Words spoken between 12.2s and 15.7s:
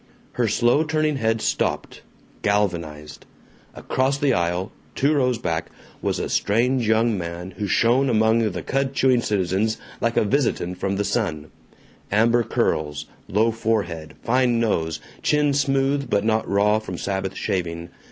curls, low forehead, fine nose, chin